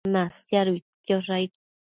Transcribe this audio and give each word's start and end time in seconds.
Nasiaduidquiosh 0.13 1.29
aid 1.37 1.51